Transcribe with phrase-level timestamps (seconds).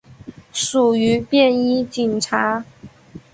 [0.51, 2.65] 属于便衣警察。